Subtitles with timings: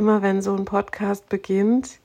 [0.00, 1.98] Immer wenn so ein Podcast beginnt,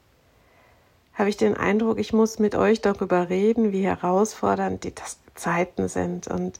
[1.14, 4.94] habe ich den Eindruck, ich muss mit euch darüber reden, wie herausfordernd die
[5.34, 6.28] Zeiten sind.
[6.28, 6.60] Und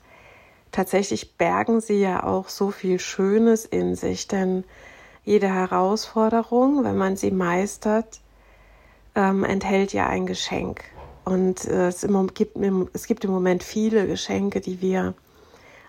[0.72, 4.64] tatsächlich bergen sie ja auch so viel Schönes in sich, denn
[5.26, 8.22] jede Herausforderung, wenn man sie meistert,
[9.14, 10.86] ähm, enthält ja ein Geschenk.
[11.26, 12.56] Und äh, es, gibt,
[12.94, 15.16] es gibt im Moment viele Geschenke, die wir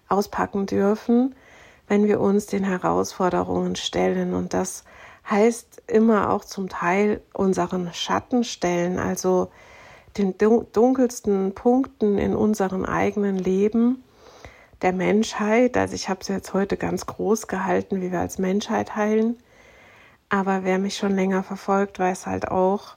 [0.09, 1.37] auspacken dürfen,
[1.87, 4.35] wenn wir uns den Herausforderungen stellen.
[4.35, 4.83] Und das
[5.29, 9.51] heißt immer auch zum Teil unseren Schatten stellen, also
[10.17, 14.03] den dunkelsten Punkten in unserem eigenen Leben
[14.83, 15.77] der Menschheit.
[15.77, 19.37] Also ich habe es jetzt heute ganz groß gehalten, wie wir als Menschheit heilen.
[20.29, 22.97] Aber wer mich schon länger verfolgt, weiß halt auch,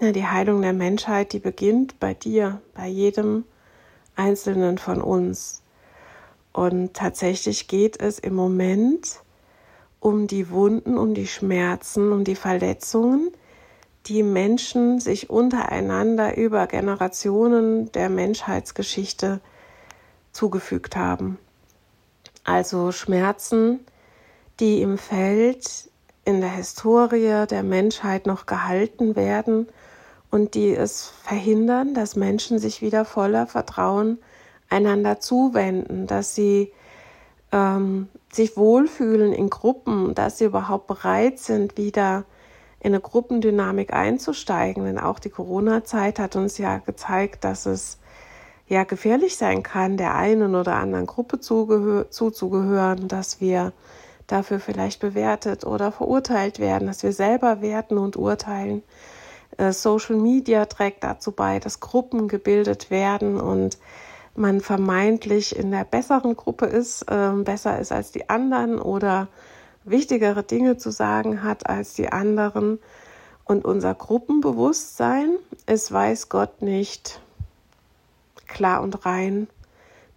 [0.00, 3.44] ja, die Heilung der Menschheit, die beginnt bei dir, bei jedem
[4.16, 5.62] Einzelnen von uns.
[6.52, 9.20] Und tatsächlich geht es im Moment
[10.00, 13.30] um die Wunden, um die Schmerzen, um die Verletzungen,
[14.06, 19.40] die Menschen sich untereinander über Generationen der Menschheitsgeschichte
[20.32, 21.38] zugefügt haben.
[22.44, 23.80] Also Schmerzen,
[24.60, 25.90] die im Feld
[26.24, 29.68] in der Historie der Menschheit noch gehalten werden
[30.30, 34.18] und die es verhindern, dass Menschen sich wieder voller Vertrauen
[34.68, 36.72] einander zuwenden, dass sie
[37.52, 42.24] ähm, sich wohlfühlen in Gruppen, dass sie überhaupt bereit sind, wieder
[42.80, 44.84] in eine Gruppendynamik einzusteigen.
[44.84, 47.98] Denn auch die Corona-Zeit hat uns ja gezeigt, dass es
[48.68, 53.72] ja gefährlich sein kann, der einen oder anderen Gruppe zuzugehören, dass wir
[54.26, 58.82] dafür vielleicht bewertet oder verurteilt werden, dass wir selber werten und urteilen.
[59.56, 63.78] Äh, Social Media trägt dazu bei, dass Gruppen gebildet werden und
[64.38, 69.28] man vermeintlich in der besseren Gruppe ist, äh, besser ist als die anderen oder
[69.84, 72.78] wichtigere Dinge zu sagen hat als die anderen.
[73.44, 77.20] Und unser Gruppenbewusstsein ist, weiß Gott, nicht
[78.46, 79.48] klar und rein,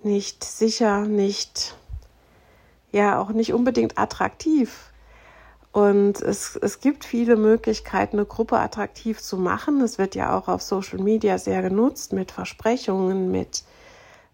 [0.04, 1.76] nicht sicher, nicht,
[2.92, 4.92] ja, auch nicht unbedingt attraktiv.
[5.72, 9.80] Und es, es gibt viele Möglichkeiten, eine Gruppe attraktiv zu machen.
[9.80, 13.64] Es wird ja auch auf Social Media sehr genutzt mit Versprechungen, mit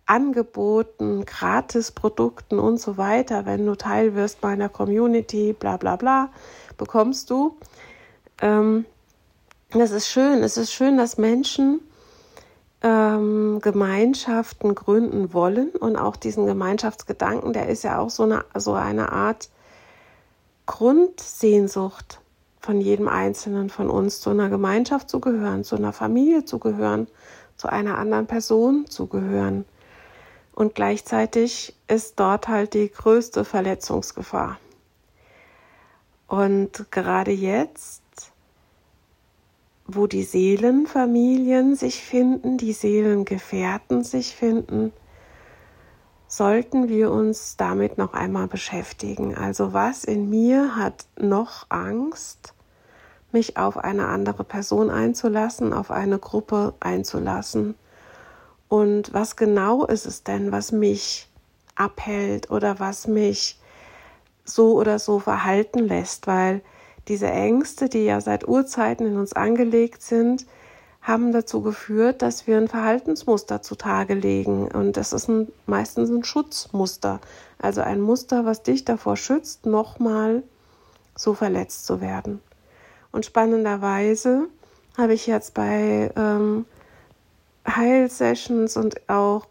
[0.07, 6.29] Angeboten, Gratisprodukten und so weiter, wenn du Teil wirst meiner Community, bla bla bla,
[6.77, 7.57] bekommst du.
[8.41, 8.85] Ähm,
[9.71, 10.43] das ist schön.
[10.43, 11.81] Es ist schön, dass Menschen
[12.81, 18.73] ähm, Gemeinschaften gründen wollen und auch diesen Gemeinschaftsgedanken, der ist ja auch so eine, so
[18.73, 19.49] eine Art
[20.67, 22.21] Grundsehnsucht
[22.59, 27.07] von jedem Einzelnen von uns, zu einer Gemeinschaft zu gehören, zu einer Familie zu gehören,
[27.55, 29.65] zu einer anderen Person zu gehören.
[30.57, 34.57] Und gleichzeitig ist dort halt die größte Verletzungsgefahr.
[36.25, 38.01] Und gerade jetzt,
[39.85, 44.93] wo die Seelenfamilien sich finden, die Seelengefährten sich finden,
[46.27, 49.35] sollten wir uns damit noch einmal beschäftigen.
[49.35, 52.55] Also was in mir hat noch Angst,
[53.31, 57.75] mich auf eine andere Person einzulassen, auf eine Gruppe einzulassen?
[58.69, 61.29] Und was genau ist es denn, was mich
[61.75, 63.59] abhält oder was mich
[64.43, 66.27] so oder so verhalten lässt?
[66.27, 66.61] Weil
[67.07, 70.45] diese Ängste, die ja seit Urzeiten in uns angelegt sind,
[71.01, 74.67] haben dazu geführt, dass wir ein Verhaltensmuster zutage legen.
[74.67, 77.21] Und das ist ein, meistens ein Schutzmuster.
[77.59, 80.43] Also ein Muster, was dich davor schützt, nochmal
[81.15, 82.41] so verletzt zu werden.
[83.13, 84.47] Und spannenderweise
[84.97, 86.65] habe ich jetzt bei ähm,
[87.67, 89.47] Heilsessions und auch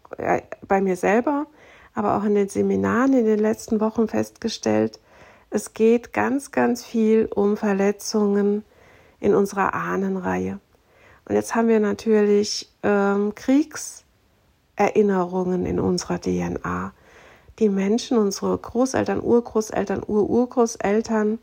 [0.67, 1.45] bei mir selber,
[1.93, 4.99] aber auch in den Seminaren in den letzten Wochen festgestellt,
[5.49, 8.63] es geht ganz, ganz viel um Verletzungen
[9.19, 10.59] in unserer Ahnenreihe.
[11.25, 16.91] Und jetzt haben wir natürlich ähm, Kriegserinnerungen in unserer DNA.
[17.59, 21.39] Die Menschen, unsere Großeltern, Urgroßeltern, Ururgroßeltern,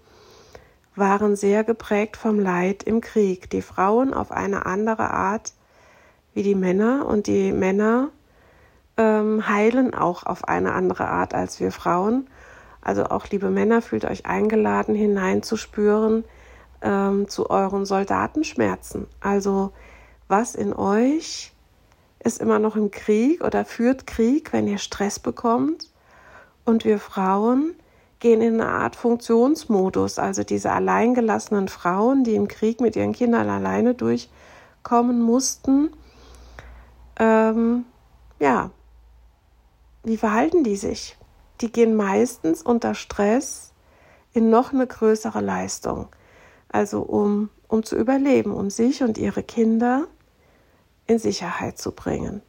[0.97, 3.51] waren sehr geprägt vom Leid im Krieg.
[3.51, 5.55] Die Frauen auf eine andere Art
[6.35, 8.11] wie die Männer und die Männer
[8.97, 12.27] ähm, heilen auch auf eine andere Art als wir Frauen.
[12.81, 16.25] Also auch liebe Männer, fühlt euch eingeladen, hineinzuspüren
[16.83, 19.07] ähm, zu euren Soldatenschmerzen.
[19.21, 19.73] Also
[20.29, 21.53] was in euch
[22.23, 25.91] ist immer noch im Krieg oder führt Krieg, wenn ihr Stress bekommt.
[26.65, 27.75] Und wir Frauen
[28.21, 30.19] gehen in eine Art Funktionsmodus.
[30.19, 35.91] Also diese alleingelassenen Frauen, die im Krieg mit ihren Kindern alleine durchkommen mussten,
[37.19, 37.85] ähm,
[38.41, 38.71] ja,
[40.03, 41.17] wie verhalten die sich?
[41.61, 43.73] Die gehen meistens unter Stress
[44.33, 46.09] in noch eine größere Leistung.
[46.69, 50.07] Also um, um zu überleben, um sich und ihre Kinder
[51.07, 52.43] in Sicherheit zu bringen.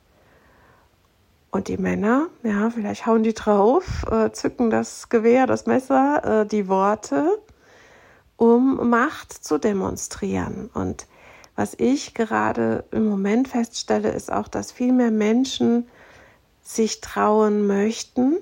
[1.52, 6.46] Und die Männer, ja, vielleicht hauen die drauf, äh, zücken das Gewehr, das Messer, äh,
[6.46, 7.42] die Worte,
[8.36, 10.70] um Macht zu demonstrieren.
[10.74, 11.08] Und
[11.56, 15.88] was ich gerade im Moment feststelle, ist auch, dass viel mehr Menschen
[16.62, 18.38] sich trauen möchten,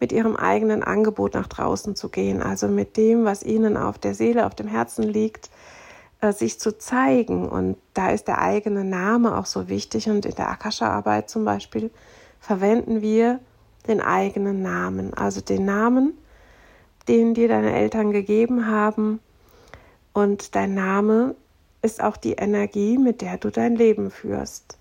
[0.00, 4.14] mit ihrem eigenen Angebot nach draußen zu gehen, also mit dem, was ihnen auf der
[4.14, 5.50] Seele, auf dem Herzen liegt,
[6.20, 7.48] äh, sich zu zeigen.
[7.48, 10.08] Und da ist der eigene Name auch so wichtig.
[10.08, 11.90] Und in der Akasha-Arbeit zum Beispiel
[12.40, 13.40] verwenden wir
[13.86, 16.12] den eigenen Namen, also den Namen,
[17.08, 19.20] den dir deine Eltern gegeben haben.
[20.12, 21.34] Und dein Name
[21.86, 24.76] ist auch die Energie, mit der du dein Leben führst.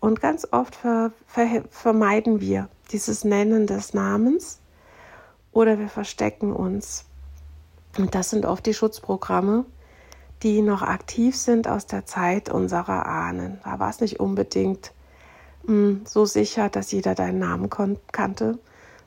[0.00, 4.58] Und ganz oft ver ver vermeiden wir dieses Nennen des Namens
[5.52, 7.04] oder wir verstecken uns.
[7.96, 9.64] Und das sind oft die Schutzprogramme,
[10.42, 13.60] die noch aktiv sind aus der Zeit unserer Ahnen.
[13.64, 14.92] Da war es nicht unbedingt
[15.66, 17.70] hm, so sicher, dass jeder deinen Namen
[18.10, 18.58] kannte.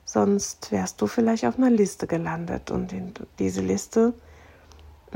[0.04, 2.70] Sonst wärst du vielleicht auf einer Liste gelandet.
[2.70, 2.94] Und
[3.38, 4.14] diese Liste,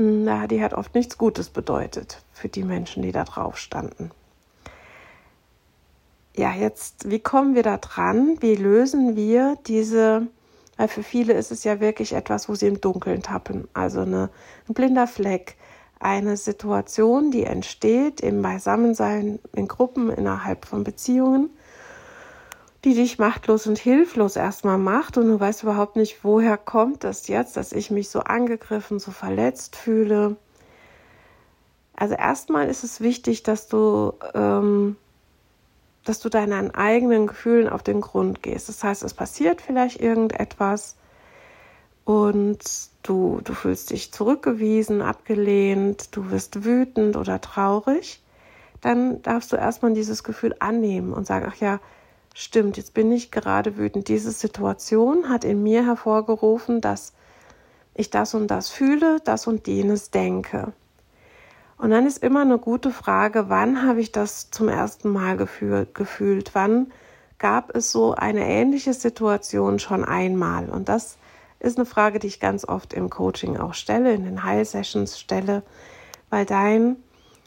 [0.01, 4.11] na, die hat oft nichts Gutes bedeutet für die Menschen, die da drauf standen.
[6.35, 8.37] Ja, jetzt, wie kommen wir da dran?
[8.39, 10.27] Wie lösen wir diese,
[10.77, 13.67] weil für viele ist es ja wirklich etwas, wo sie im Dunkeln tappen.
[13.73, 14.29] Also eine,
[14.67, 15.57] ein blinder Fleck,
[15.99, 21.49] eine Situation, die entsteht im Beisammensein in Gruppen innerhalb von Beziehungen,
[22.83, 27.27] die dich machtlos und hilflos erstmal macht und du weißt überhaupt nicht, woher kommt das
[27.27, 30.35] jetzt, dass ich mich so angegriffen, so verletzt fühle.
[31.95, 34.95] Also erstmal ist es wichtig, dass du, ähm,
[36.05, 38.69] dass du deinen eigenen Gefühlen auf den Grund gehst.
[38.69, 40.95] Das heißt, es passiert vielleicht irgendetwas
[42.03, 42.59] und
[43.03, 48.23] du, du fühlst dich zurückgewiesen, abgelehnt, du wirst wütend oder traurig,
[48.81, 51.79] dann darfst du erstmal dieses Gefühl annehmen und sagen, ach ja,
[52.33, 54.07] stimmt, jetzt bin ich gerade wütend.
[54.07, 57.13] Diese Situation hat in mir hervorgerufen, dass
[57.93, 60.73] ich das und das fühle, das und jenes denke.
[61.77, 66.51] Und dann ist immer eine gute Frage, wann habe ich das zum ersten Mal gefühlt?
[66.53, 66.91] Wann
[67.39, 70.69] gab es so eine ähnliche Situation schon einmal?
[70.69, 71.17] Und das
[71.59, 75.63] ist eine Frage, die ich ganz oft im Coaching auch stelle, in den Heilsessions stelle,
[76.29, 76.97] weil dein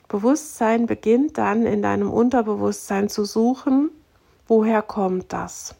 [0.08, 3.90] Bewusstsein beginnt dann in deinem Unterbewusstsein zu suchen,
[4.46, 5.74] woher kommt das?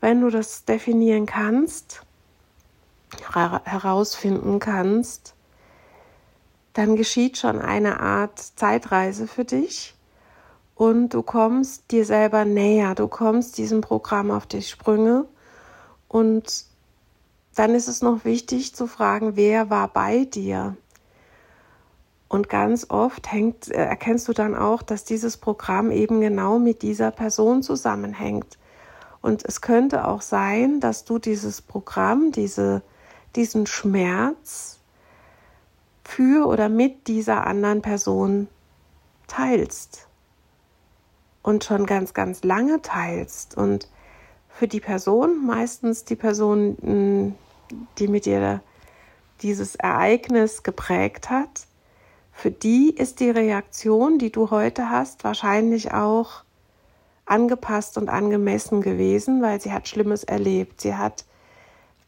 [0.00, 2.02] Wenn du das definieren kannst,
[3.32, 5.34] herausfinden kannst,
[6.72, 9.94] dann geschieht schon eine Art Zeitreise für dich
[10.74, 15.26] und du kommst dir selber näher, du kommst diesem Programm auf die Sprünge
[16.08, 16.64] und
[17.54, 20.76] dann ist es noch wichtig zu fragen, wer war bei dir?
[22.30, 26.82] Und ganz oft hängt, äh, erkennst du dann auch, dass dieses Programm eben genau mit
[26.82, 28.56] dieser Person zusammenhängt.
[29.20, 32.82] Und es könnte auch sein, dass du dieses Programm, diese,
[33.34, 34.78] diesen Schmerz
[36.04, 38.46] für oder mit dieser anderen Person
[39.26, 40.06] teilst.
[41.42, 43.56] Und schon ganz, ganz lange teilst.
[43.56, 43.88] Und
[44.48, 47.34] für die Person, meistens die Person, hm,
[47.98, 48.62] die mit dir
[49.42, 51.66] dieses Ereignis geprägt hat,
[52.40, 56.44] für die ist die Reaktion, die du heute hast, wahrscheinlich auch
[57.26, 60.80] angepasst und angemessen gewesen, weil sie hat Schlimmes erlebt.
[60.80, 61.24] Sie hat,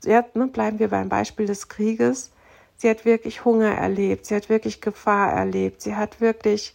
[0.00, 2.32] sie hat ne, bleiben wir beim Beispiel des Krieges,
[2.82, 6.74] Sie hat wirklich Hunger erlebt, sie hat wirklich Gefahr erlebt, sie hat wirklich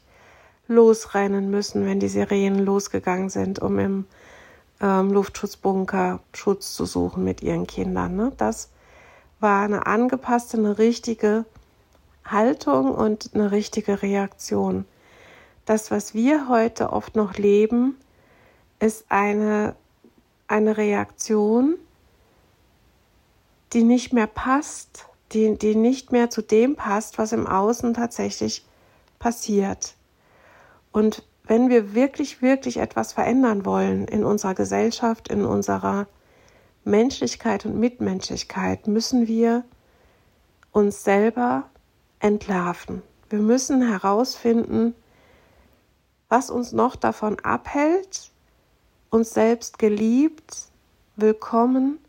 [0.70, 4.06] losrennen müssen, wenn die Sirenen losgegangen sind, um im
[4.80, 8.16] ähm, Luftschutzbunker Schutz zu suchen mit ihren Kindern.
[8.16, 8.32] Ne?
[8.38, 8.70] Das
[9.42, 11.44] war eine angepasste, eine richtige
[12.32, 14.86] Haltung und eine richtige Reaktion.
[15.66, 17.98] Das, was wir heute oft noch leben,
[18.80, 19.76] ist eine,
[20.48, 21.76] eine Reaktion,
[23.74, 28.66] die nicht mehr passt, die, die nicht mehr zu dem passt, was im Außen tatsächlich
[29.20, 29.96] passiert.
[30.92, 36.08] Und wenn wir wirklich, wirklich etwas verändern wollen in unserer Gesellschaft, in unserer
[36.84, 39.64] Menschlichkeit und Mitmenschlichkeit, müssen wir
[40.72, 41.70] uns selber
[42.20, 43.02] entlarven.
[43.30, 44.96] Wir müssen herausfinden,
[46.30, 48.32] was uns noch davon abhält,
[49.10, 50.70] uns selbst geliebt,
[51.16, 52.00] willkommen,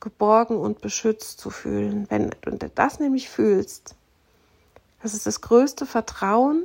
[0.00, 2.06] geborgen und beschützt zu fühlen.
[2.10, 3.94] Wenn du das nämlich fühlst,
[5.02, 6.64] das ist das größte Vertrauen,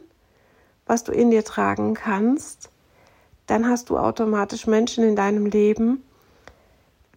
[0.85, 2.69] was du in dir tragen kannst,
[3.45, 6.03] dann hast du automatisch Menschen in deinem Leben,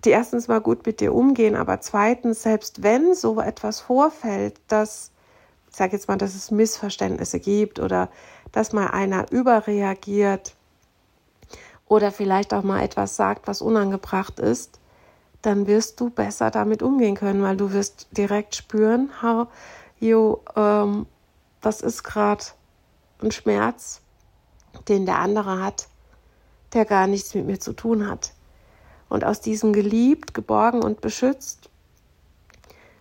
[0.05, 5.11] die erstens mal gut mit dir umgehen, aber zweitens, selbst wenn so etwas vorfällt, dass,
[5.71, 8.09] ich sage jetzt mal, dass es Missverständnisse gibt oder
[8.53, 10.55] dass mal einer überreagiert
[11.87, 14.81] oder vielleicht auch mal etwas sagt, was unangebracht ist,
[15.43, 19.49] dann wirst du besser damit umgehen können, weil du wirst direkt spüren, how,
[19.99, 21.07] yo, ähm,
[21.61, 22.45] das ist gerade
[23.23, 24.01] ein Schmerz,
[24.89, 25.89] den der andere hat,
[26.73, 28.33] der gar nichts mit mir zu tun hat.
[29.09, 31.71] Und aus diesem geliebt, geborgen und beschützt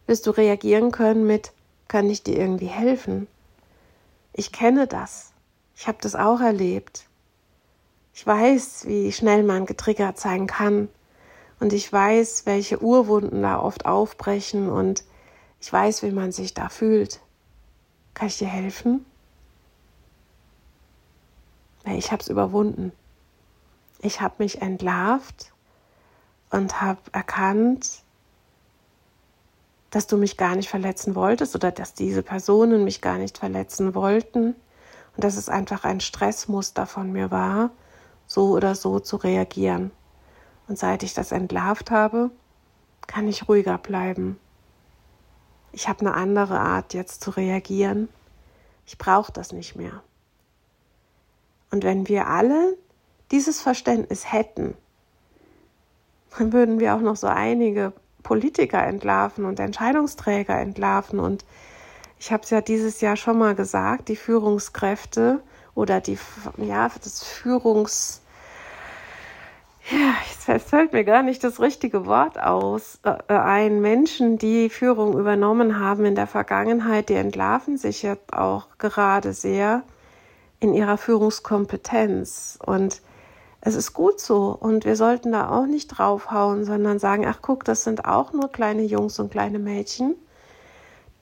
[0.08, 1.52] wirst du reagieren können mit,
[1.90, 3.28] kann ich dir irgendwie helfen?
[4.32, 5.34] Ich kenne das.
[5.76, 7.10] Ich habe das auch erlebt.
[8.14, 10.88] Ich weiß, wie schnell man getriggert sein kann.
[11.60, 15.04] Und ich weiß, welche Urwunden da oft aufbrechen und
[15.60, 17.20] ich weiß, wie man sich da fühlt.
[18.14, 19.06] Kann ich dir helfen?
[21.86, 22.94] Ich habe es überwunden.
[24.02, 25.52] Ich habe mich entlarvt
[26.50, 28.04] und habe erkannt,
[29.90, 33.96] dass du mich gar nicht verletzen wolltest oder dass diese Personen mich gar nicht verletzen
[33.96, 34.56] wollten
[35.16, 37.72] und dass es einfach ein Stressmuster von mir war,
[38.28, 39.92] so oder so zu reagieren.
[40.68, 42.30] Und seit ich das entlarvt habe,
[43.08, 44.40] kann ich ruhiger bleiben.
[45.72, 48.08] Ich habe eine andere Art jetzt zu reagieren.
[48.86, 50.04] Ich brauche das nicht mehr.
[51.72, 52.78] Und wenn wir alle
[53.32, 54.76] dieses Verständnis hätten,
[56.38, 57.94] dann würden wir auch noch so einige
[58.24, 61.20] Politiker entlarven und Entscheidungsträger entlarven.
[61.20, 61.46] Und
[62.20, 65.42] ich habe es ja dieses Jahr schon mal gesagt, die Führungskräfte
[65.76, 66.18] oder die,
[66.58, 68.22] ja, das Führungs,
[69.90, 70.14] ja,
[70.54, 73.82] es fällt mir gar nicht das richtige Wort aus, äh, ein.
[73.82, 79.84] Menschen, die Führung übernommen haben in der Vergangenheit, die entlarven sich jetzt auch gerade sehr
[80.60, 82.60] in ihrer Führungskompetenz.
[82.64, 83.02] Und
[83.62, 84.56] es ist gut so.
[84.58, 88.52] Und wir sollten da auch nicht draufhauen, sondern sagen, ach guck, das sind auch nur
[88.52, 90.16] kleine Jungs und kleine Mädchen,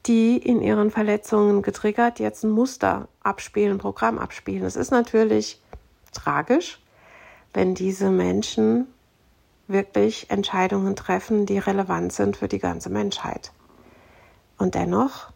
[0.05, 4.65] die in ihren Verletzungen getriggert jetzt ein Muster abspielen, ein Programm abspielen.
[4.65, 5.61] Es ist natürlich
[6.13, 6.79] tragisch,
[7.53, 8.87] wenn diese Menschen
[9.67, 13.51] wirklich Entscheidungen treffen, die relevant sind für die ganze Menschheit.
[14.57, 15.31] Und dennoch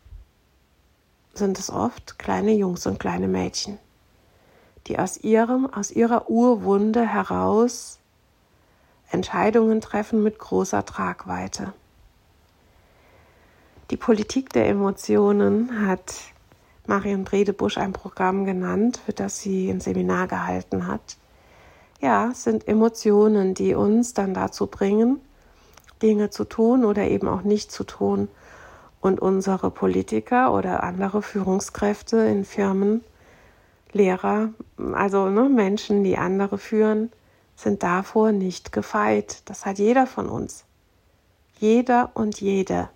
[1.33, 3.77] sind es oft kleine Jungs und kleine Mädchen
[4.87, 7.99] die aus ihrem, aus ihrer Urwunde heraus
[9.11, 11.73] Entscheidungen treffen mit großer Tragweite.
[13.89, 16.15] Die Politik der Emotionen hat
[16.87, 21.17] Marion Bredebusch ein Programm genannt, für das sie ein Seminar gehalten hat.
[21.99, 25.19] Ja, sind Emotionen, die uns dann dazu bringen,
[26.01, 28.29] Dinge zu tun oder eben auch nicht zu tun.
[29.01, 33.03] Und unsere Politiker oder andere Führungskräfte in Firmen
[33.93, 34.49] Lehrer,
[34.93, 37.11] also ne, Menschen, die andere führen,
[37.55, 39.43] sind davor nicht gefeit.
[39.45, 40.65] Das hat jeder von uns.
[41.59, 42.89] Jeder und jede.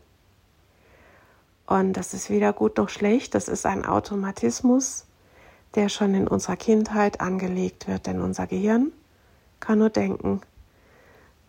[1.68, 3.36] Und das ist weder gut noch schlecht.
[3.36, 5.06] Das ist ein Automatismus,
[5.76, 8.08] der schon in unserer Kindheit angelegt wird.
[8.08, 8.92] Denn unser Gehirn
[9.60, 10.42] kann nur denken,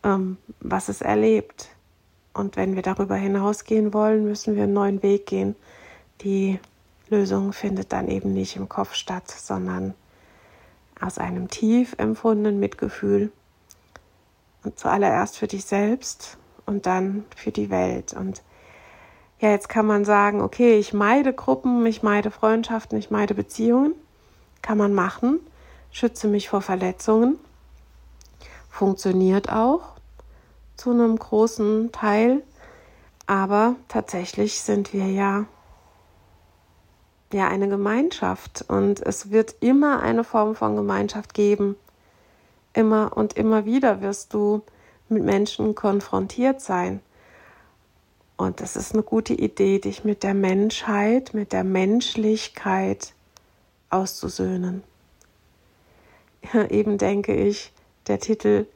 [0.02, 1.68] ähm, was es erlebt.
[2.32, 5.54] Und wenn wir darüber hinausgehen wollen, müssen wir einen neuen Weg gehen.
[6.22, 6.58] Die
[7.08, 9.94] Lösung findet dann eben nicht im Kopf statt, sondern
[11.00, 13.30] aus einem tief empfundenen Mitgefühl.
[14.64, 18.12] Und zuallererst für dich selbst und dann für die Welt.
[18.14, 18.42] Und
[19.38, 23.94] ja, jetzt kann man sagen, okay, ich meide Gruppen, ich meide Freundschaften, ich meide Beziehungen.
[24.62, 25.38] Kann man machen.
[25.92, 27.38] Schütze mich vor Verletzungen.
[28.70, 29.82] Funktioniert auch
[30.76, 32.42] zu einem großen Teil.
[33.26, 35.46] Aber tatsächlich sind wir ja
[37.32, 41.76] ja eine Gemeinschaft und es wird immer eine Form von Gemeinschaft geben.
[42.72, 44.62] Immer und immer wieder wirst du
[45.08, 47.00] mit Menschen konfrontiert sein.
[48.36, 53.14] Und es ist eine gute Idee, dich mit der Menschheit, mit der Menschlichkeit
[53.88, 54.82] auszusöhnen.
[56.52, 57.72] Ja, eben denke ich,
[58.06, 58.66] der Titel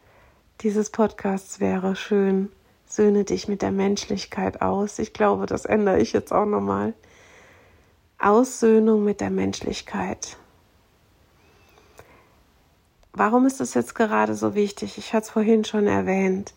[0.63, 2.51] dieses Podcasts wäre schön.
[2.87, 4.99] Söhne dich mit der Menschlichkeit aus.
[4.99, 6.95] Ich glaube, das ändere ich jetzt auch nochmal.
[8.21, 10.37] Aussöhnung mit der Menschlichkeit.
[13.13, 14.99] Warum ist das jetzt gerade so wichtig?
[14.99, 16.55] Ich hatte es vorhin schon erwähnt.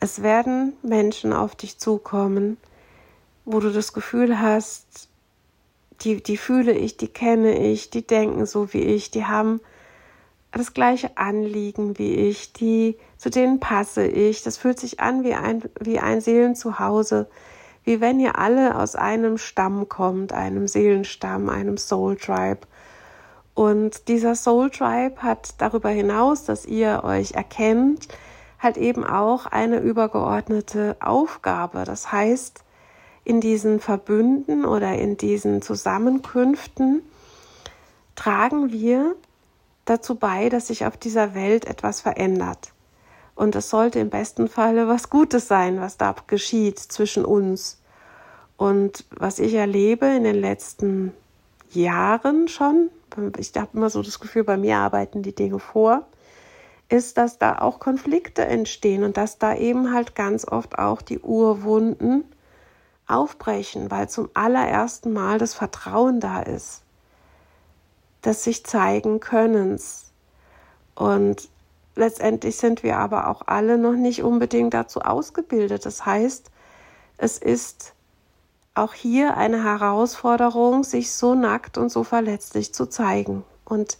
[0.00, 2.56] Es werden Menschen auf dich zukommen,
[3.44, 5.08] wo du das Gefühl hast,
[6.02, 9.60] die, die fühle ich, die kenne ich, die denken so wie ich, die haben
[10.52, 14.42] das gleiche Anliegen wie ich, die, zu denen passe ich.
[14.42, 17.28] Das fühlt sich an wie ein, wie ein Seelenzuhause,
[17.88, 22.60] wie wenn ihr alle aus einem Stamm kommt, einem Seelenstamm, einem Soul Tribe.
[23.54, 28.06] Und dieser Soul Tribe hat darüber hinaus, dass ihr euch erkennt,
[28.58, 31.84] halt eben auch eine übergeordnete Aufgabe.
[31.84, 32.62] Das heißt,
[33.24, 37.00] in diesen Verbünden oder in diesen Zusammenkünften
[38.16, 39.16] tragen wir
[39.86, 42.70] dazu bei, dass sich auf dieser Welt etwas verändert.
[43.38, 47.80] Und es sollte im besten Falle was Gutes sein, was da geschieht zwischen uns.
[48.56, 51.12] Und was ich erlebe in den letzten
[51.70, 52.90] Jahren schon,
[53.38, 56.06] ich habe immer so das Gefühl, bei mir arbeiten die Dinge vor,
[56.88, 61.20] ist, dass da auch Konflikte entstehen und dass da eben halt ganz oft auch die
[61.20, 62.24] Urwunden
[63.06, 66.82] aufbrechen, weil zum allerersten Mal das Vertrauen da ist
[68.24, 70.10] des sich zeigen Könnens.
[70.94, 71.48] Und
[71.98, 75.84] letztendlich sind wir aber auch alle noch nicht unbedingt dazu ausgebildet.
[75.84, 76.50] Das heißt,
[77.18, 77.92] es ist
[78.74, 83.44] auch hier eine Herausforderung, sich so nackt und so verletzlich zu zeigen.
[83.64, 83.98] Und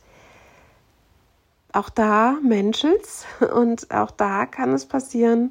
[1.72, 5.50] auch da menschelt's und auch da kann es passieren,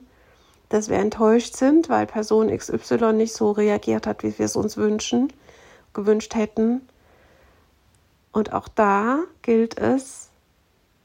[0.69, 4.77] dass wir enttäuscht sind, weil Person XY nicht so reagiert hat, wie wir es uns
[4.77, 5.31] wünschen,
[5.93, 6.87] gewünscht hätten.
[8.31, 10.29] Und auch da gilt es,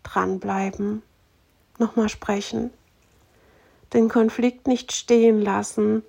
[0.03, 1.03] dranbleiben,
[1.83, 2.71] nochmal sprechen,
[3.93, 6.03] den Konflikt nicht stehen lassen,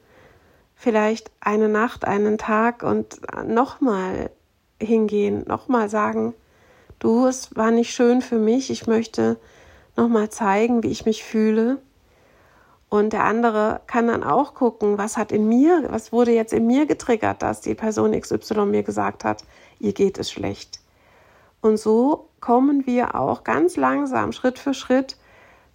[0.75, 4.29] vielleicht eine Nacht, einen Tag und nochmal
[4.79, 6.33] hingehen, nochmal sagen,
[6.99, 9.37] du, es war nicht schön für mich, ich möchte
[9.95, 11.79] nochmal zeigen, wie ich mich fühle.
[12.89, 16.67] Und der andere kann dann auch gucken, was hat in mir, was wurde jetzt in
[16.67, 19.43] mir getriggert, dass die Person XY mir gesagt hat,
[19.79, 20.79] ihr geht es schlecht.
[21.59, 25.17] Und so kommen wir auch ganz langsam, Schritt für Schritt,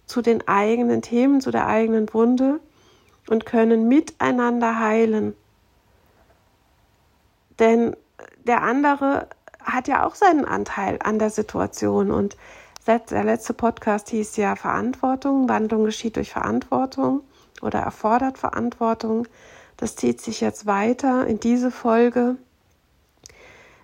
[0.09, 2.59] zu den eigenen Themen, zu der eigenen Wunde
[3.29, 5.35] und können miteinander heilen.
[7.59, 7.95] Denn
[8.45, 9.27] der andere
[9.61, 12.09] hat ja auch seinen Anteil an der Situation.
[12.09, 12.37] Und
[12.87, 15.47] der letzte Podcast hieß ja Verantwortung.
[15.47, 17.21] Wandlung geschieht durch Verantwortung
[17.61, 19.27] oder erfordert Verantwortung.
[19.77, 22.37] Das zieht sich jetzt weiter in diese Folge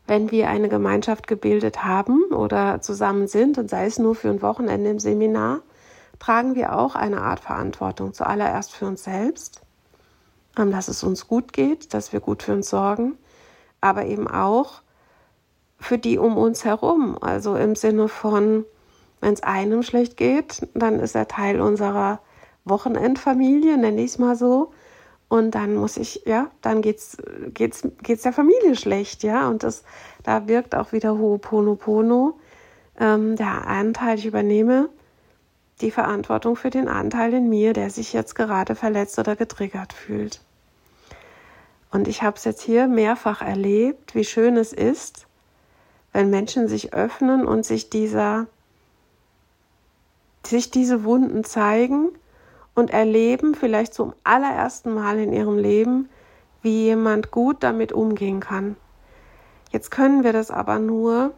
[0.07, 4.41] wenn wir eine Gemeinschaft gebildet haben oder zusammen sind und sei es nur für ein
[4.41, 5.61] Wochenende im Seminar,
[6.19, 8.13] tragen wir auch eine Art Verantwortung.
[8.13, 9.62] Zuallererst für uns selbst,
[10.58, 13.17] ähm, dass es uns gut geht, dass wir gut für uns sorgen,
[13.82, 14.82] aber eben auch
[15.80, 17.17] für die um uns herum.
[17.21, 18.65] Also im Sinne von,
[19.21, 22.19] wenn es einem schlecht geht, dann ist er Teil unserer
[22.63, 24.71] Wochenendfamilie, nenne ich es mal so.
[25.28, 27.17] Und dann muss ich, ja, dann geht's,
[27.54, 29.49] geht's, geht's der Familie schlecht, ja.
[29.49, 29.84] Und das,
[30.23, 32.36] da wirkt auch wieder Ho'oponopono.
[32.99, 34.89] Ähm, der Anteil, ich übernehme
[35.81, 40.41] die Verantwortung für den Anteil in mir, der sich jetzt gerade verletzt oder getriggert fühlt.
[41.91, 45.27] Und ich habe es jetzt hier mehrfach erlebt, wie schön es ist,
[46.13, 48.47] wenn Menschen sich öffnen und sich dieser,
[50.45, 52.09] sich diese Wunden zeigen
[52.73, 56.09] und erleben vielleicht zum allerersten Mal in ihrem Leben,
[56.61, 58.75] wie jemand gut damit umgehen kann.
[59.71, 61.33] Jetzt können wir das aber nur,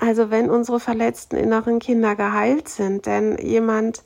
[0.00, 4.02] also wenn unsere verletzten inneren Kinder geheilt sind, denn jemand,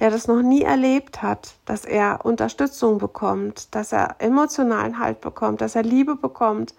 [0.00, 5.60] der das noch nie erlebt hat, dass er Unterstützung bekommt, dass er emotionalen Halt bekommt,
[5.60, 6.74] dass er Liebe bekommt,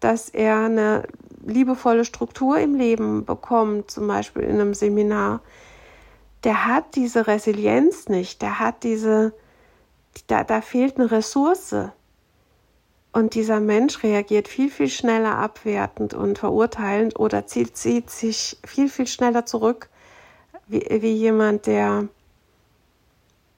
[0.00, 1.02] dass er eine
[1.44, 5.40] liebevolle Struktur im Leben bekommt, zum Beispiel in einem Seminar,
[6.44, 9.34] der hat diese Resilienz nicht, der hat diese,
[10.26, 11.74] da, da fehlt eine Ressource.
[13.12, 18.88] Und dieser Mensch reagiert viel, viel schneller abwertend und verurteilend oder zieht, zieht sich viel,
[18.88, 19.88] viel schneller zurück,
[20.68, 22.06] wie, wie jemand, der,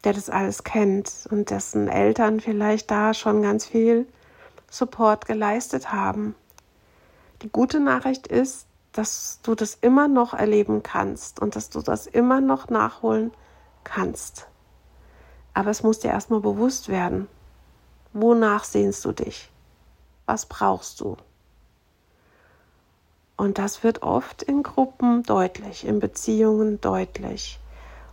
[0.05, 4.07] der das alles kennt und dessen Eltern vielleicht da schon ganz viel
[4.71, 6.35] Support geleistet haben.
[7.43, 12.07] Die gute Nachricht ist, dass du das immer noch erleben kannst und dass du das
[12.07, 13.33] immer noch nachholen
[13.85, 14.47] kannst.
[15.53, 17.29] Aber es muss dir erstmal bewusst werden.
[18.12, 19.51] Wonach sehnst du dich?
[20.27, 21.16] Was brauchst du?
[23.37, 27.59] Und das wird oft in Gruppen deutlich, in Beziehungen deutlich.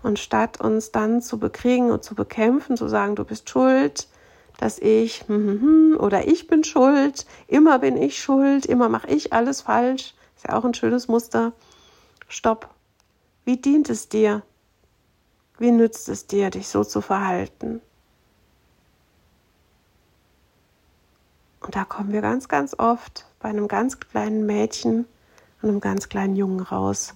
[0.02, 4.08] Und statt uns dann zu bekriegen und zu bekämpfen, zu sagen, du bist schuld,
[4.58, 9.08] dass ich hm, hm, hm, oder ich bin schuld, immer bin ich schuld, immer mache
[9.08, 11.52] ich alles falsch, ist ja auch ein schönes Muster.
[12.28, 12.70] Stopp.
[13.44, 14.44] Wie dient es dir?
[15.58, 17.82] Wie nützt es dir, dich so zu verhalten?
[21.70, 25.06] Und da kommen wir ganz, ganz oft bei einem ganz kleinen Mädchen
[25.62, 27.14] und einem ganz kleinen Jungen raus,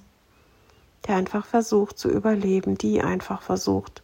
[1.07, 4.03] der einfach versucht zu überleben, die einfach versucht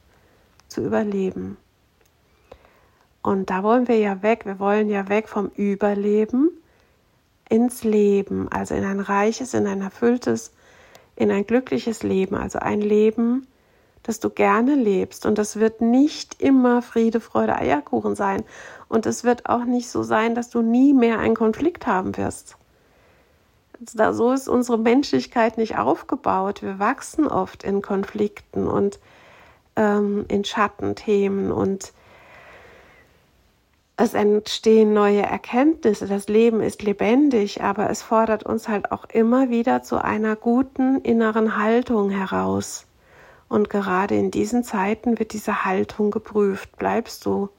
[0.67, 1.57] zu überleben.
[3.21, 6.49] Und da wollen wir ja weg, wir wollen ja weg vom Überleben
[7.47, 10.51] ins Leben, also in ein reiches, in ein erfülltes,
[11.15, 13.45] in ein glückliches Leben, also ein Leben,
[14.09, 15.27] das du gerne lebst.
[15.27, 18.43] Und das wird nicht immer Friede, Freude, Eierkuchen sein.
[18.87, 22.57] Und es wird auch nicht so sein, dass du nie mehr einen Konflikt haben wirst.
[23.85, 26.63] So ist unsere Menschlichkeit nicht aufgebaut.
[26.63, 28.99] Wir wachsen oft in Konflikten und
[29.75, 31.93] ähm, in Schattenthemen und
[33.95, 36.07] es entstehen neue Erkenntnisse.
[36.07, 40.99] Das Leben ist lebendig, aber es fordert uns halt auch immer wieder zu einer guten
[41.01, 42.87] inneren Haltung heraus.
[43.49, 46.77] Und gerade in diesen Zeiten wird diese Haltung geprüft.
[46.77, 47.49] Bleibst du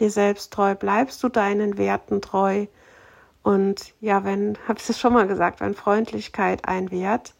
[0.00, 0.74] dir selbst treu?
[0.74, 2.66] Bleibst du deinen Werten treu?
[3.42, 7.34] Und ja, wenn, habe ich es schon mal gesagt, wenn Freundlichkeit ein Wert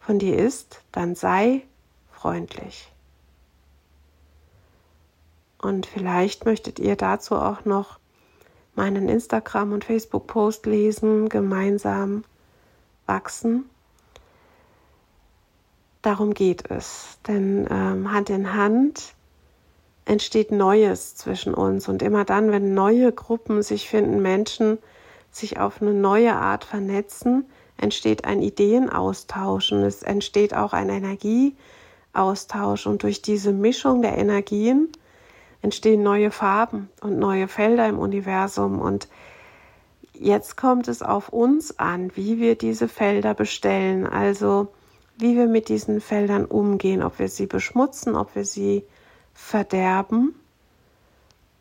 [0.00, 1.62] von dir ist, dann sei
[2.10, 2.92] freundlich.
[5.58, 8.00] Und vielleicht möchtet ihr dazu auch noch
[8.74, 12.24] meinen Instagram- und Facebook-Post lesen, gemeinsam
[13.06, 13.70] wachsen.
[16.02, 19.14] Darum geht es, denn ähm, Hand in Hand
[20.04, 21.88] entsteht Neues zwischen uns.
[21.88, 24.78] Und immer dann, wenn neue Gruppen sich finden, Menschen
[25.30, 32.86] sich auf eine neue Art vernetzen, entsteht ein Ideenaustausch und es entsteht auch ein Energieaustausch.
[32.86, 34.88] Und durch diese Mischung der Energien
[35.62, 38.80] entstehen neue Farben und neue Felder im Universum.
[38.80, 39.06] Und
[40.12, 44.68] jetzt kommt es auf uns an, wie wir diese Felder bestellen, also
[45.16, 48.84] wie wir mit diesen Feldern umgehen, ob wir sie beschmutzen, ob wir sie
[49.34, 50.34] verderben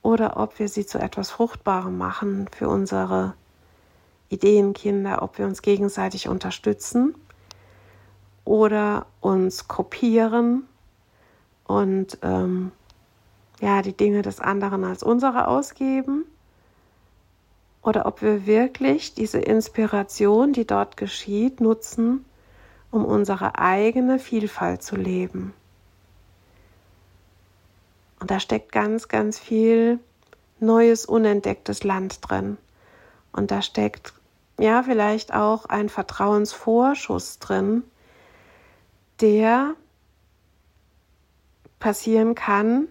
[0.01, 3.33] oder ob wir sie zu etwas Fruchtbarem machen für unsere
[4.29, 7.15] Ideenkinder, ob wir uns gegenseitig unterstützen
[8.45, 10.63] oder uns kopieren
[11.65, 12.71] und ähm,
[13.59, 16.25] ja die Dinge des anderen als unsere ausgeben
[17.81, 22.25] oder ob wir wirklich diese Inspiration, die dort geschieht, nutzen,
[22.91, 25.53] um unsere eigene Vielfalt zu leben.
[28.19, 29.99] Und da steckt ganz, ganz viel
[30.59, 32.57] neues, unentdecktes Land drin.
[33.31, 34.13] Und da steckt
[34.59, 37.83] ja vielleicht auch ein Vertrauensvorschuss drin,
[39.21, 39.73] der
[41.79, 42.87] passieren kann,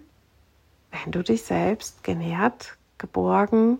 [0.90, 3.78] wenn du dich selbst genährt, geborgen,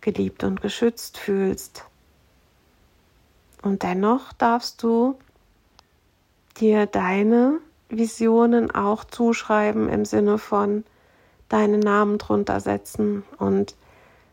[0.00, 1.84] geliebt und geschützt fühlst.
[3.62, 5.18] Und dennoch darfst du
[6.60, 10.84] dir deine Visionen auch zuschreiben im Sinne von
[11.48, 13.76] deinen Namen drunter setzen und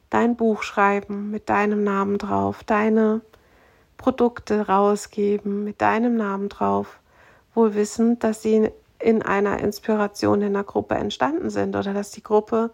[0.10, 3.22] dein Buch schreiben mit deinem Namen drauf, deine
[3.98, 7.00] Produkte rausgeben mit deinem Namen drauf,
[7.54, 12.24] wohl wissend, dass sie in einer Inspiration in der Gruppe entstanden sind oder dass die
[12.24, 12.72] Gruppe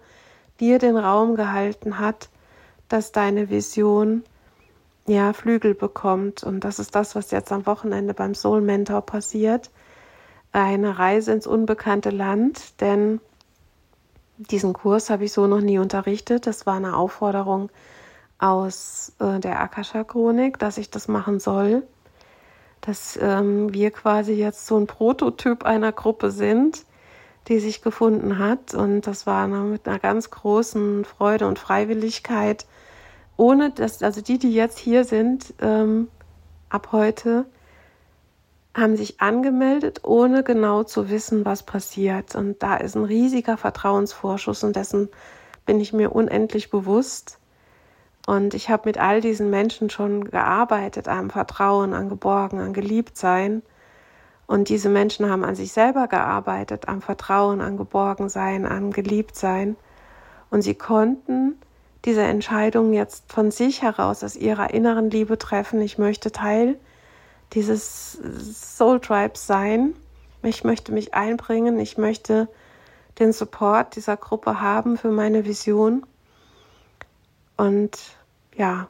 [0.60, 2.30] dir den Raum gehalten hat,
[2.88, 4.24] dass deine Vision
[5.10, 6.44] ja, Flügel bekommt.
[6.44, 9.72] Und das ist das, was jetzt am Wochenende beim Soul Mentor passiert.
[10.52, 13.20] Eine Reise ins unbekannte Land, denn
[14.38, 16.48] diesen Kurs habe ich so noch nie unterrichtet.
[16.48, 17.70] Das war eine Aufforderung
[18.38, 21.84] aus äh, der Akasha-Chronik, dass ich das machen soll.
[22.82, 26.86] Dass ähm, wir quasi jetzt so ein Prototyp einer Gruppe sind,
[27.48, 28.74] die sich gefunden hat.
[28.74, 32.66] Und das war mit einer ganz großen Freude und Freiwilligkeit
[33.40, 36.10] ohne dass, also die, die jetzt hier sind, ähm,
[36.68, 37.46] ab heute,
[38.76, 42.36] haben sich angemeldet, ohne genau zu wissen, was passiert.
[42.36, 45.08] Und da ist ein riesiger Vertrauensvorschuss und dessen
[45.66, 47.40] bin ich mir unendlich bewusst.
[48.28, 53.64] Und ich habe mit all diesen Menschen schon gearbeitet, am Vertrauen, an Geborgen, an Geliebtsein.
[54.48, 59.78] Und diese Menschen haben an sich selber gearbeitet, am Vertrauen, an Geborgensein, an Geliebtsein.
[60.50, 61.58] Und sie konnten
[62.06, 65.82] diese Entscheidung jetzt von sich heraus, aus ihrer inneren Liebe treffen.
[65.82, 66.80] Ich möchte Teil
[67.54, 68.20] dieses
[68.54, 69.94] Soul Tribes sein.
[70.44, 71.80] Ich möchte mich einbringen.
[71.80, 72.48] Ich möchte
[73.20, 76.06] den Support dieser Gruppe haben für meine Vision.
[77.58, 77.98] Und
[78.56, 78.88] ja,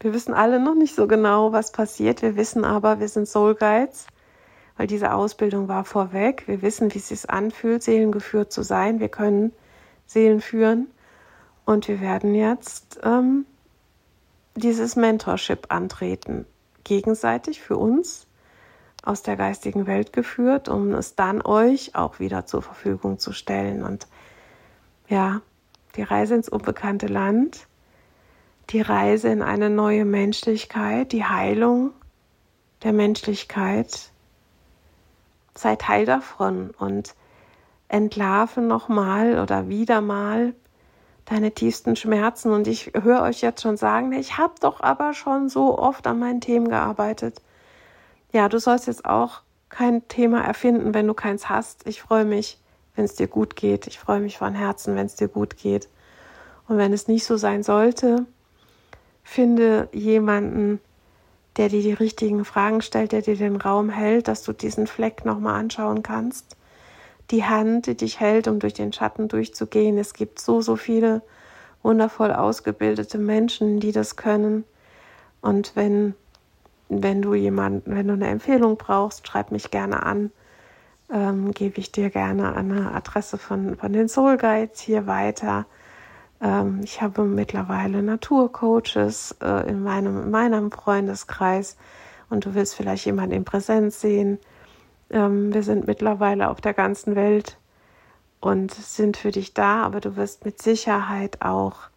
[0.00, 2.22] wir wissen alle noch nicht so genau, was passiert.
[2.22, 4.06] Wir wissen aber, wir sind Soul Guides
[4.80, 6.44] weil diese Ausbildung war vorweg.
[6.46, 8.98] Wir wissen, wie es sich anfühlt, seelengeführt zu sein.
[8.98, 9.52] Wir können
[10.06, 10.86] Seelen führen
[11.64, 13.46] und wir werden jetzt ähm,
[14.54, 16.46] dieses Mentorship antreten,
[16.84, 18.26] gegenseitig für uns
[19.02, 23.82] aus der geistigen Welt geführt, um es dann euch auch wieder zur Verfügung zu stellen.
[23.82, 24.06] Und
[25.08, 25.40] ja,
[25.96, 27.66] die Reise ins unbekannte Land,
[28.70, 31.92] die Reise in eine neue Menschlichkeit, die Heilung
[32.82, 34.10] der Menschlichkeit,
[35.54, 37.14] sei Teil davon und
[37.88, 40.54] entlarve nochmal oder wieder mal
[41.24, 42.52] deine tiefsten Schmerzen.
[42.52, 46.18] Und ich höre euch jetzt schon sagen, ich habe doch aber schon so oft an
[46.18, 47.40] meinen Themen gearbeitet.
[48.32, 51.86] Ja, du sollst jetzt auch kein Thema erfinden, wenn du keins hast.
[51.86, 52.58] Ich freue mich,
[52.94, 53.86] wenn es dir gut geht.
[53.86, 55.88] Ich freue mich von Herzen, wenn es dir gut geht.
[56.68, 58.26] Und wenn es nicht so sein sollte,
[59.22, 60.80] finde jemanden,
[61.56, 65.24] der dir die richtigen Fragen stellt, der dir den Raum hält, dass du diesen Fleck
[65.24, 66.56] nochmal anschauen kannst.
[67.30, 69.98] Die Hand, die dich hält, um durch den Schatten durchzugehen.
[69.98, 71.22] Es gibt so, so viele
[71.82, 74.64] wundervoll ausgebildete Menschen, die das können.
[75.40, 76.14] Und wenn,
[76.88, 80.32] wenn du jemanden, wenn du eine Empfehlung brauchst, schreib mich gerne an.
[81.12, 85.66] Ähm, gebe ich dir gerne eine Adresse von, von den Soul Guides hier weiter.
[86.40, 91.76] Ähm, ich habe mittlerweile Naturcoaches äh, in, meinem, in meinem Freundeskreis
[92.28, 94.38] und du willst vielleicht jemanden in Präsenz sehen.
[95.10, 97.58] Ähm, wir sind mittlerweile auf der ganzen Welt
[98.40, 101.88] und sind für dich da, aber du wirst mit Sicherheit auch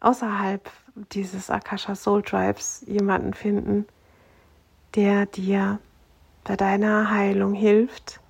[0.00, 0.68] außerhalb
[1.12, 3.86] dieses Akasha Soul Tribes jemanden finden,
[4.94, 5.78] der dir
[6.44, 8.20] bei deiner Heilung hilft,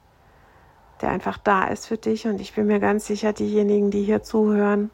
[1.01, 2.27] der einfach da ist für dich.
[2.27, 4.91] Und ich bin mir ganz sicher, diejenigen, die hier zuhören,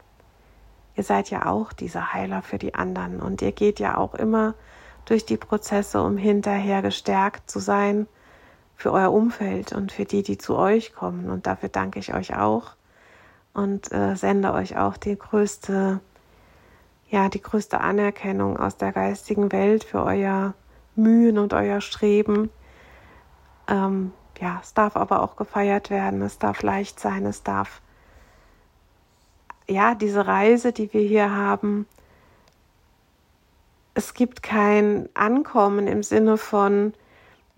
[0.98, 4.54] Ihr seid ja auch dieser Heiler für die anderen und ihr geht ja auch immer
[5.04, 8.08] durch die Prozesse, um hinterher gestärkt zu sein
[8.78, 11.30] für euer Umfeld und für die, die zu euch kommen.
[11.30, 12.76] Und dafür danke ich euch auch
[13.52, 16.00] und äh, sende euch auch die größte,
[17.10, 20.54] ja, die größte Anerkennung aus der geistigen Welt für euer
[20.94, 22.50] Mühen und euer Streben.
[23.66, 27.82] Ähm, ja, es darf aber auch gefeiert werden, es darf leicht sein, es darf
[29.66, 31.86] ja, diese Reise, die wir hier haben,
[33.94, 36.94] es gibt kein Ankommen im Sinne von,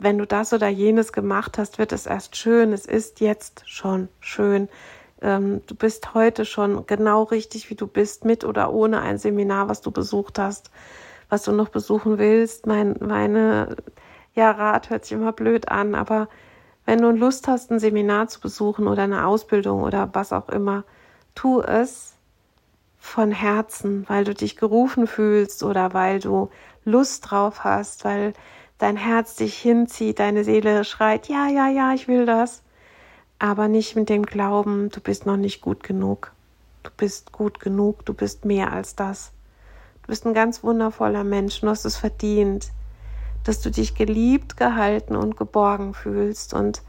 [0.01, 2.73] wenn du das oder jenes gemacht hast, wird es erst schön.
[2.73, 4.69] Es ist jetzt schon schön.
[5.21, 9.69] Ähm, du bist heute schon genau richtig, wie du bist, mit oder ohne ein Seminar,
[9.69, 10.71] was du besucht hast,
[11.29, 12.67] was du noch besuchen willst.
[12.67, 13.77] Mein, meine,
[14.35, 16.29] ja, Rat hört sich immer blöd an, aber
[16.87, 20.85] wenn du Lust hast, ein Seminar zu besuchen oder eine Ausbildung oder was auch immer,
[21.35, 22.15] tu es
[22.99, 26.51] von Herzen, weil du dich gerufen fühlst oder weil du
[26.85, 28.33] Lust drauf hast, weil
[28.81, 32.63] dein Herz dich hinzieht, deine Seele schreit, ja, ja, ja, ich will das,
[33.39, 36.33] aber nicht mit dem Glauben, du bist noch nicht gut genug.
[36.83, 39.33] Du bist gut genug, du bist mehr als das.
[40.03, 42.71] Du bist ein ganz wundervoller Mensch, du hast es verdient,
[43.45, 46.55] dass du dich geliebt, gehalten und geborgen fühlst.
[46.55, 46.81] Und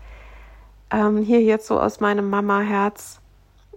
[0.92, 3.20] ähm, hier jetzt so aus meinem Mama-Herz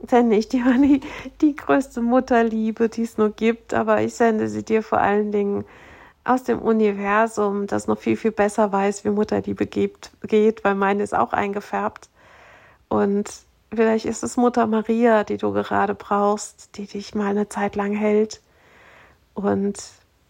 [0.09, 1.01] sende ich dir die,
[1.41, 5.65] die größte Mutterliebe, die es nur gibt, aber ich sende sie dir vor allen Dingen
[6.25, 11.03] aus dem Universum, das noch viel, viel besser weiß, wie Mutterliebe geht, geht, weil meine
[11.03, 12.09] ist auch eingefärbt.
[12.89, 13.31] Und
[13.73, 17.93] vielleicht ist es Mutter Maria, die du gerade brauchst, die dich mal eine Zeit lang
[17.93, 18.41] hält.
[19.35, 19.83] Und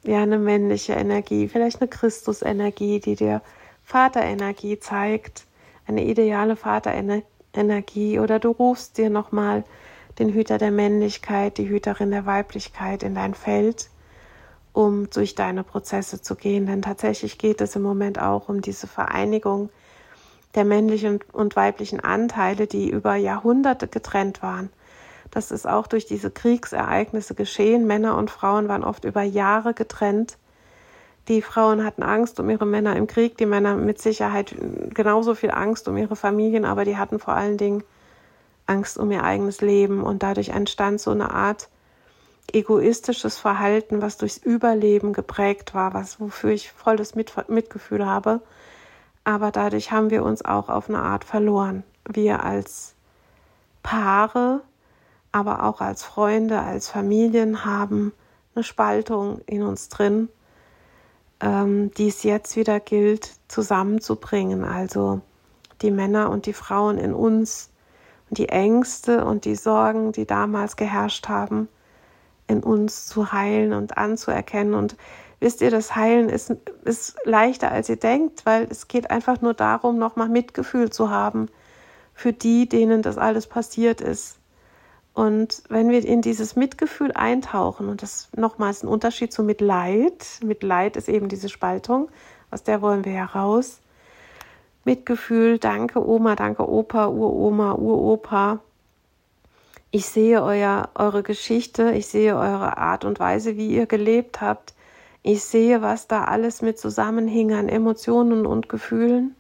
[0.02, 3.40] ja, eine männliche Energie, vielleicht eine Christusenergie, die dir
[3.84, 5.46] Vaterenergie zeigt,
[5.86, 7.24] eine ideale Vaterenergie
[7.56, 9.64] Energie oder du rufst dir nochmal
[10.18, 13.88] den Hüter der Männlichkeit, die Hüterin der Weiblichkeit in dein Feld,
[14.74, 16.66] um durch deine Prozesse zu gehen.
[16.66, 19.70] Denn tatsächlich geht es im Moment auch um diese Vereinigung
[20.54, 24.68] der männlichen und weiblichen Anteile, die über Jahrhunderte getrennt waren.
[25.30, 27.86] Das ist auch durch diese Kriegsereignisse geschehen.
[27.86, 30.36] Männer und Frauen waren oft über Jahre getrennt
[31.28, 34.54] die Frauen hatten Angst um ihre Männer im Krieg, die Männer mit Sicherheit
[34.92, 37.82] genauso viel Angst um ihre Familien, aber die hatten vor allen Dingen
[38.66, 41.68] Angst um ihr eigenes Leben und dadurch entstand so eine Art
[42.52, 48.40] egoistisches Verhalten, was durchs Überleben geprägt war, was wofür ich volles Mit Mitgefühl habe.
[49.24, 51.82] aber dadurch haben wir uns auch auf eine Art verloren.
[52.08, 52.94] Wir als
[53.82, 54.60] Paare,
[55.32, 58.12] aber auch als Freunde, als Familien haben
[58.54, 60.28] eine Spaltung in uns drin,
[61.40, 64.64] ähm, die es jetzt wieder gilt zusammenzubringen.
[64.64, 65.20] Also
[65.82, 67.70] die Männer und die Frauen in uns
[68.28, 71.68] und die Ängste und die Sorgen, die damals geherrscht haben,
[72.46, 74.74] in uns zu heilen und anzuerkennen.
[74.74, 74.96] Und
[75.40, 76.54] wisst ihr, das Heilen ist,
[76.84, 81.48] ist leichter, als ihr denkt, weil es geht einfach nur darum, nochmal Mitgefühl zu haben
[82.14, 84.38] für die, denen das alles passiert ist.
[85.14, 90.96] Und wenn wir in dieses Mitgefühl eintauchen, und das nochmals ein Unterschied zu Mitleid, Mitleid
[90.96, 92.08] ist eben diese Spaltung,
[92.50, 93.80] aus der wollen wir heraus.
[94.84, 98.60] Mitgefühl, danke Oma, danke Opa, Uroma, Uropa.
[99.94, 104.74] Ich sehe euer, eure Geschichte, ich sehe eure Art und Weise, wie ihr gelebt habt.
[105.22, 109.36] Ich sehe, was da alles mit zusammenhing an Emotionen und Gefühlen.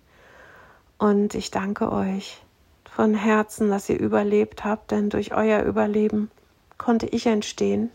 [0.96, 2.40] Und ich danke euch
[2.88, 6.30] von Herzen, dass ihr überlebt habt, denn durch euer Überleben
[6.78, 7.90] konnte ich entstehen.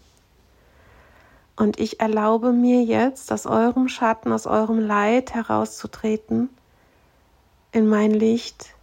[1.55, 6.49] Und ich erlaube mir jetzt, aus eurem Schatten, aus eurem Leid herauszutreten
[7.71, 8.75] in mein Licht.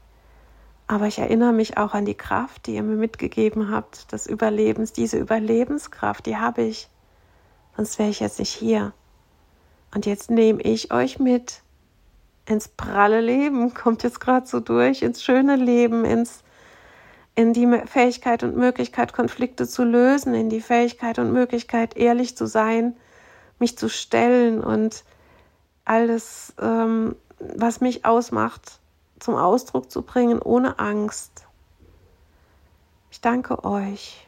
[0.88, 4.92] Aber ich erinnere mich auch an die Kraft, die ihr mir mitgegeben habt, des Überlebens.
[4.92, 6.88] Diese Überlebenskraft, die habe ich.
[7.76, 8.92] Sonst wäre ich jetzt nicht hier.
[9.94, 11.62] Und jetzt nehme ich euch mit
[12.46, 16.42] ins pralle Leben, kommt jetzt gerade so durch, ins schöne Leben, ins
[17.34, 22.46] in die Fähigkeit und Möglichkeit, Konflikte zu lösen, in die Fähigkeit und Möglichkeit, ehrlich zu
[22.46, 22.96] sein,
[23.58, 25.04] mich zu stellen und
[25.84, 28.80] alles, ähm, was mich ausmacht,
[29.18, 31.46] zum Ausdruck zu bringen, ohne Angst.
[33.10, 34.26] Ich danke euch.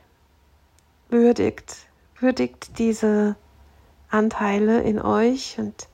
[1.10, 1.76] Würdigt,
[2.20, 3.36] würdigt diese
[4.10, 5.88] Anteile in euch und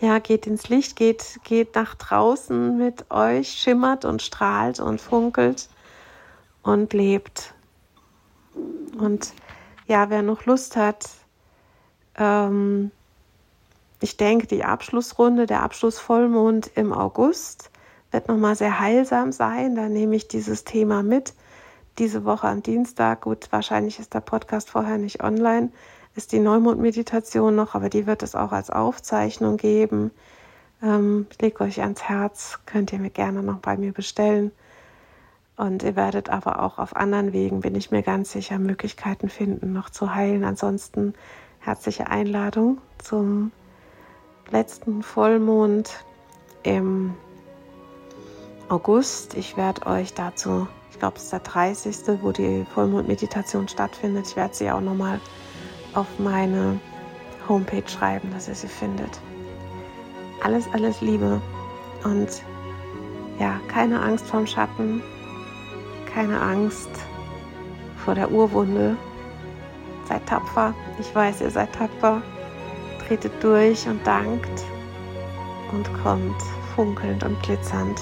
[0.00, 5.68] ja, geht ins Licht, geht, geht nach draußen mit euch, schimmert und strahlt und funkelt
[6.62, 7.54] und lebt.
[8.98, 9.32] Und
[9.86, 11.10] ja, wer noch Lust hat,
[12.16, 12.90] ähm,
[14.00, 17.70] ich denke, die Abschlussrunde, der Abschlussvollmond im August
[18.10, 19.74] wird nochmal sehr heilsam sein.
[19.74, 21.34] Da nehme ich dieses Thema mit.
[21.98, 25.70] Diese Woche am Dienstag, gut, wahrscheinlich ist der Podcast vorher nicht online,
[26.14, 30.10] ist die Neumond-Meditation noch, aber die wird es auch als Aufzeichnung geben.
[30.82, 34.52] Ähm, ich lege euch ans Herz, könnt ihr mir gerne noch bei mir bestellen.
[35.56, 39.74] Und ihr werdet aber auch auf anderen Wegen, bin ich mir ganz sicher, Möglichkeiten finden,
[39.74, 40.42] noch zu heilen.
[40.44, 41.12] Ansonsten
[41.58, 43.52] herzliche Einladung zum
[44.50, 46.02] letzten Vollmond
[46.62, 47.14] im
[48.70, 49.34] August.
[49.34, 54.28] Ich werde euch dazu, ich glaube, es ist der 30., wo die Vollmondmeditation stattfindet.
[54.28, 55.20] Ich werde sie auch nochmal
[55.92, 56.78] auf meine
[57.48, 59.18] Homepage schreiben, dass ihr sie findet.
[60.44, 61.42] Alles, alles Liebe
[62.04, 62.28] und
[63.40, 65.02] ja, keine Angst vorm Schatten,
[66.14, 66.90] keine Angst
[68.04, 68.96] vor der Urwunde.
[70.08, 70.74] Seid tapfer.
[71.00, 72.22] Ich weiß, ihr seid tapfer.
[73.06, 74.64] Tretet durch und dankt
[75.72, 76.40] und kommt
[76.76, 78.00] funkelnd und glitzernd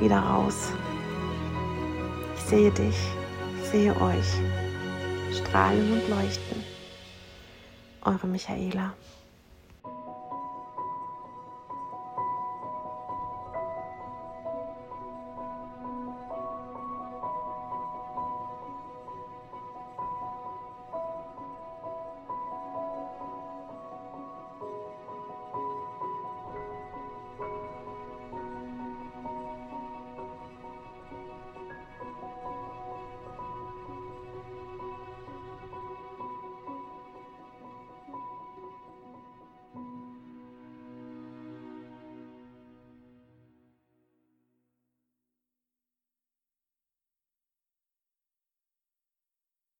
[0.00, 0.72] wieder raus.
[2.36, 2.96] Ich sehe dich,
[3.62, 4.26] ich sehe euch
[5.34, 6.64] strahlen und leuchten.
[8.04, 8.94] Eure Michaela.